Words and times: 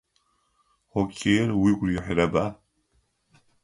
Хоккеир 0.91 1.47
угу 1.59 1.73
рихьырэба? 1.87 2.45